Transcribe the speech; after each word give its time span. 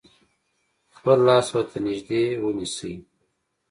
خپل 0.95 1.17
لاس 1.27 1.47
ورته 1.55 1.77
نژدې 1.87 2.23
ونیسئ. 2.43 2.93